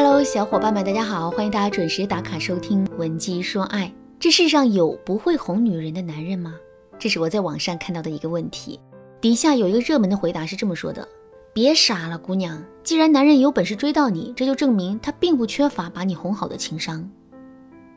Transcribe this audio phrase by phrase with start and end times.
[0.00, 3.86] Hello，小伙伴们，大家好，欢迎大家准时打卡收听《文姬说爱》。
[4.20, 6.54] 这世上有不会哄女人的男人吗？
[7.00, 8.78] 这是我在网上看到的一个问题。
[9.20, 11.08] 底下有一个热门的回答是这么说的：
[11.52, 17.10] 别傻了，姑娘，既然男人有本事追到你，这就证明他并不缺乏把你哄好的情商。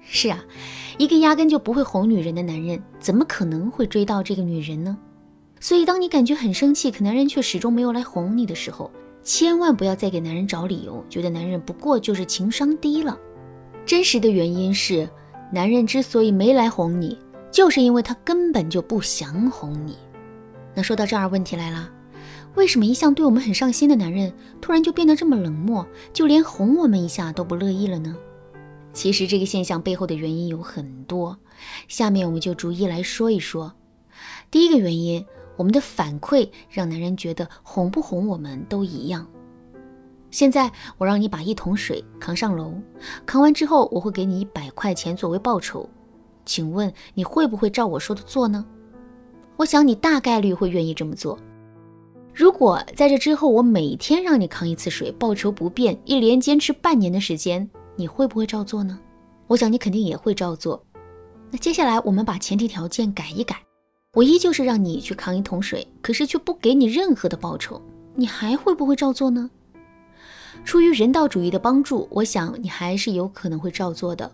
[0.00, 0.42] 是啊，
[0.96, 4.96] 一个压根就不会哄女人的男人，怎么可能会追到这个女人呢？
[5.60, 8.90] 所以，当你感觉很生气，可男人却始终没有来哄你的时候，
[9.22, 13.18] 千万不要再给男人找理由，觉得男人不过就是情商低了。
[13.84, 15.08] 真实的原因是，
[15.52, 17.18] 男人之所以没来哄你，
[17.50, 19.96] 就是因为他根本就不想哄你。
[20.74, 21.90] 那说到这儿，问题来了，
[22.54, 28.16] 为什么一向对我们很上心的男人，突然就变得这么冷漠，就连哄我们一下都不乐意了呢？
[28.92, 31.36] 其实这个现象背后的原因有很多，
[31.88, 33.72] 下面我们就逐一来说一说。
[34.50, 35.24] 第一个原因。
[35.60, 39.26] 我们的反馈让男人觉得哄不哄我们都一样。
[40.30, 42.72] 现在我让你把一桶水扛上楼，
[43.26, 45.86] 扛完之后我会给你一百块钱作为报酬，
[46.46, 48.64] 请问你会不会照我说的做呢？
[49.58, 51.38] 我想你大概率会愿意这么做。
[52.32, 58.98] 如果在这之后我每天让你扛一次水，报酬不变，一连坚持半年的时间，你会不会照做呢？
[59.46, 60.82] 我想你肯定也会照做。
[61.50, 63.56] 那接下来我们把前提条件改一改。
[64.12, 67.80] 我依旧是让你去扛一桶水，可是却不给你任何的报酬，
[68.16, 69.48] 你还会不会照做呢？
[70.64, 74.28] 出于人道主义的帮助，我想你还是有可能会照做的。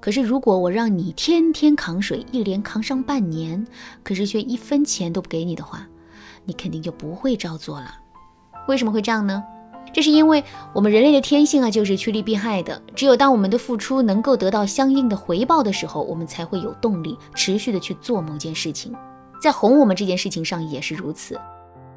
[0.00, 3.64] 可是如果我让你天天扛水，一连扛上半年，
[4.02, 5.86] 可是却一分钱都不给你的话，
[6.44, 7.94] 你肯定就不会照做了。
[8.66, 9.40] 为什么会这样呢？
[9.92, 10.42] 这是因为
[10.74, 12.82] 我们人类的天性啊，就是趋利避害的。
[12.96, 18.92] 只有当我们的付出能够得到相应的回报的时候，我们才会有动力持续的去做某件事情。
[19.40, 21.40] 在哄我们这件事情上也是如此。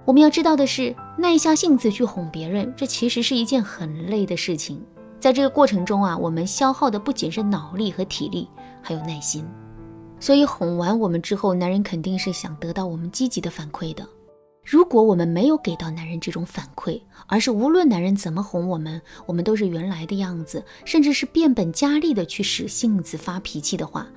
[0.05, 4.83] 我们要知道的是，耐下性子去哄别人，这其实是一件很累的事情。
[5.19, 8.49] 在这个过程中啊，我们消耗的不仅是脑力和体力，
[8.81, 9.45] 还有耐心。
[10.19, 14.08] 所以哄完我们之后，男人肯定是想得到我们积极的反馈的。
[14.65, 24.08] 如果我们没有给到男人这种反馈，而是无论男人怎么哄我们，我们都是原来的样子，甚至是变本加厉的去使性子发脾气的话，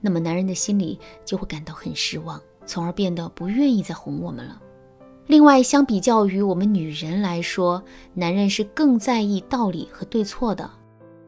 [0.00, 2.40] 那么男人的心里就会感到很失望。
[2.64, 4.60] 从而变得不愿意再哄我们了。
[5.26, 7.82] 另外，相比较于我们女人来说，
[8.14, 10.68] 男人是更在意道理和对错的。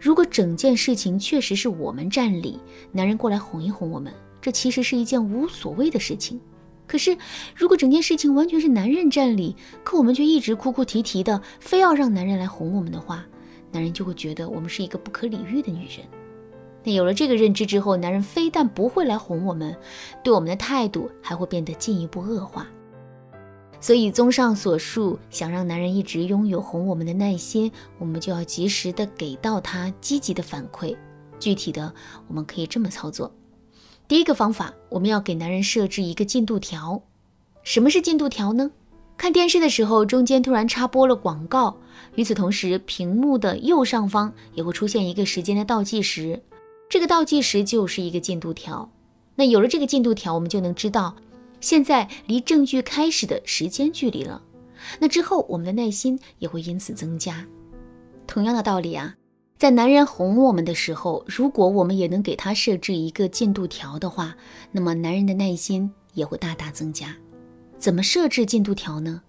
[0.00, 2.58] 如果整件事情确实是我们占理，
[2.92, 4.12] 男人过来哄一哄我们，
[4.42, 6.38] 这其实是一件无所谓的事情。
[6.86, 7.16] 可是，
[7.54, 13.24] 如果整件事情完全是男人占理，可我们却一直哭哭啼啼的，非要让男人来哄我们的话，
[13.72, 16.04] 男人就会觉得我们是一个不可理喻的女人。
[16.84, 19.74] 那有了这个认知之后，男人非但不会来哄我们，
[20.22, 22.66] 对我们的态度还会变得进一步恶化。
[23.80, 30.96] 所以，综上所述，想让男人一直拥有哄我们的耐心，我们就要及时的给到他积极的反馈。
[31.38, 31.92] 具体的，
[32.28, 33.30] 我们可以这么操作：
[34.08, 37.02] 第一个方法，我们要给男人设置一个进度条。
[37.62, 38.70] 什么是进度条呢？
[39.16, 41.76] 看电视的时候，中间突然插播了广告，
[42.14, 46.42] 与此同时，屏幕的右上方也会出现一个时间的倒计时。
[46.88, 48.88] 这个倒计时就是一个进度条，
[49.34, 51.16] 那有了这个进度条，我们就能知道
[51.60, 54.42] 现在离正剧开始的时间距离了。
[55.00, 57.44] 那之后，我们的耐心也会因此增加。
[58.26, 59.16] 同样的道理啊，
[59.56, 64.36] 在男人哄我们的时候，如果我们也能给他设置一个进度条的话，
[64.70, 67.16] 那么男人的耐心也会大大增加。
[67.78, 69.22] 怎么设置进度条呢？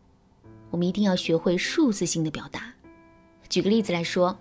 [0.71, 2.73] 我们一定要学会数字性的表达。
[3.49, 4.37] 举个例子来说。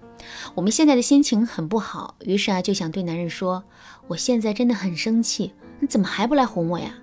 [0.54, 3.62] 我们现在的心情很不好，于是啊就想对男人说
[4.08, 6.94] ：“我现在真的很生气，你怎么还不来哄我呀？”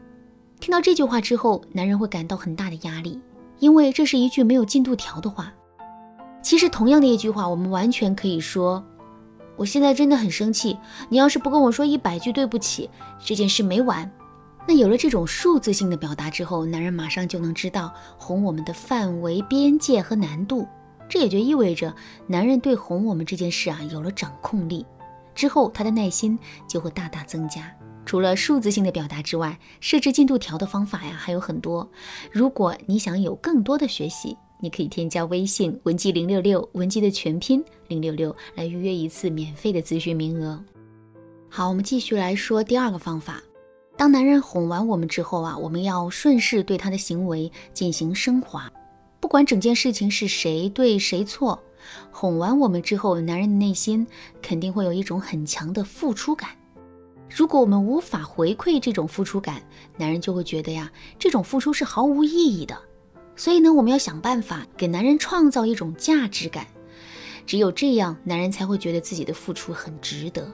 [0.60, 3.20] 听到这句话之后，男人会感到很大的压力，
[3.60, 5.54] 因为这是一句没有进度条的话。
[6.42, 8.84] 其实同样的一句话，我们完全可以说
[9.56, 10.78] ：“我现在真的很生气，
[11.10, 12.90] 你要是不跟我说一百句对不起，
[13.24, 14.10] 这件事没完。”
[14.68, 20.68] 那有了这种数字性的表达之后，男人马上就能知道哄我们的范围、边界和难度。
[21.12, 21.94] 这也就意味着，
[22.26, 24.86] 男人对哄我们这件事啊有了掌控力，
[25.36, 27.70] 之后他的耐心就会大大增加。
[28.06, 31.86] 除了数字性的表达之外，设置进度条的方法呀还有很多。
[32.32, 40.64] 如果你想有更多的学习，你可以添加微信文姬零六六，文姬的全拼零六六，来预约一次免费的咨询名额。
[41.50, 43.44] 好，我们继续来说第二个方法。
[43.98, 48.72] 当男人哄完我们之后啊，我们要顺势对他的行为进行升华。
[49.22, 51.64] 不管整件事情是谁对谁错，
[52.12, 54.06] 哄完我们之后，男人的内心
[54.42, 56.50] 肯定会有一种很强的付出感。
[57.30, 59.62] 如果我们无法回馈这种付出感，
[59.96, 62.78] 男人就会觉得呀，这种付出是毫无意义的。
[63.36, 66.68] 所以呢，我们要想办法给男人创造一种价值感。
[67.46, 70.52] 只有这样，男人才会觉得自己的付出很值得。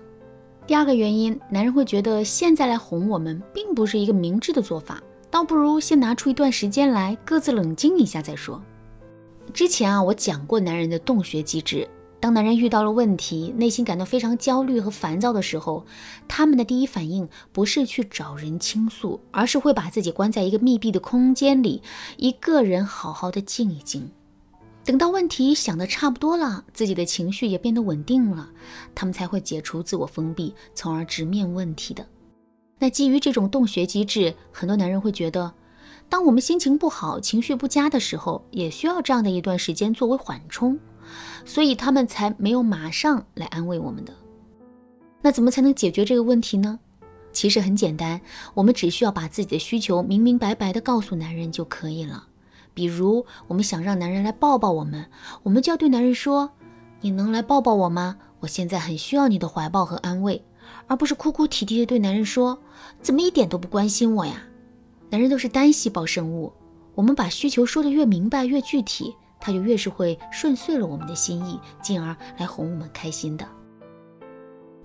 [0.67, 8.61] 第二个原因，男人会觉得现在来哄我们，并不是一个明智的做法，倒不如先拿出一段时间来各自冷静一下再说。
[9.53, 11.87] 之前啊，我讲过男人的洞穴机制。
[12.19, 15.85] 当男人遇到了问题，内心感到非常焦虑和烦躁的时候，
[16.27, 21.83] 他们的第一反应不是去找人倾诉，而是会把自己关在一个密闭的空间里，
[22.17, 24.09] 一个人好好的静一静。
[24.83, 28.49] 等到问题想的差不多了，自己的情绪也变得稳定了，
[28.95, 32.03] 他们才会解除自我封闭，从而直面问题的。
[32.79, 35.53] 那基于这种洞穴机制，很多男人会觉得，
[36.09, 40.79] 当我们心情不好、情绪不佳的时候，也需要这样的一段时间作为缓冲。
[41.45, 44.13] 所以他们才没有马上来安慰我们的。
[45.21, 46.79] 那怎么才能解决这个问题呢？
[47.31, 48.19] 其实很简单，
[48.53, 52.27] 我们只需要把自己的需求明明白白的告诉男人就可以了。
[52.73, 55.09] 比如，我们想让男人来抱抱我们，
[55.43, 56.51] 我们就要对男人说
[57.01, 58.17] ：“你能来抱抱我吗？
[58.41, 60.43] 我现在很需要你的怀抱和安慰。”
[60.87, 62.59] 而不是哭哭啼啼的对男人说
[63.01, 64.43] ：“怎么一点都不关心我呀？”
[65.09, 66.51] 男人都是单细胞生物，
[66.95, 69.15] 我们把需求说的越明白越具体。
[69.39, 73.47] 他就越是会顺遂了我们的心意，进而来哄我们开心的。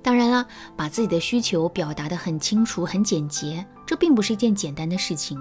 [0.02, 0.46] 当然了，
[0.76, 5.38] 把自己的需求表达的很清楚、很简洁，这并不是一件简单的事情。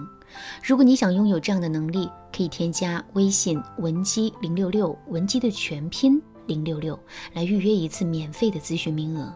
[0.64, 6.98] 如果你想拥有这样的能力，可以添加微信文姬零六六，文姬的全拼零六六，
[7.34, 9.36] 来预约一次免费的咨询名额。